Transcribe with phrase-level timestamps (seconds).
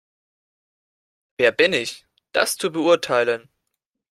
[1.37, 3.49] Wer bin ich, das zu beurteilen?